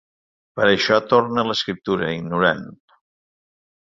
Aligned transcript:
Per 0.59 0.63
això 0.69 0.97
torna 1.11 1.43
a 1.43 1.47
l'escriptura, 1.51 2.09
ignorant. 2.21 2.65